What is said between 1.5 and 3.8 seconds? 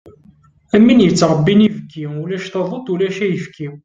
ibki, ulac taduṭ ulac ayefki.